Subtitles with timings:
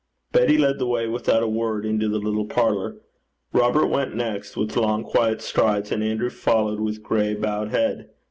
[0.31, 2.97] Betty led the way without a word into the little parlour.
[3.53, 8.09] Robert went next, with long quiet strides, and Andrew followed with gray, bowed head.